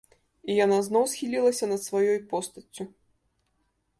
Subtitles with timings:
[0.51, 2.83] І яна зноў схілілася над сваёй постаццю.